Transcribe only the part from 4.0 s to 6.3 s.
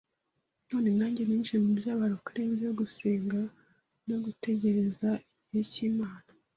no gutegereza igihe cy’Imana